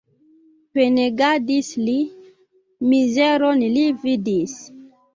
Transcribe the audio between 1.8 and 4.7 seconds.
li, mizeron li vidis.